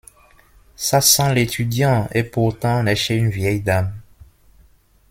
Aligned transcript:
Ça 0.75 0.99
sent 0.99 1.35
l'étudiant 1.35 2.09
et 2.11 2.23
pourtant 2.23 2.79
on 2.81 2.87
est 2.87 2.95
chez 2.95 3.15
une 3.17 3.29
vieille 3.29 3.61
dame. 3.61 3.93